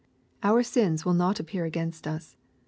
Our 0.41 0.63
sins 0.63 1.05
will 1.05 1.13
not 1.13 1.39
appear 1.39 1.63
against 1.65 2.07
us. 2.07 2.35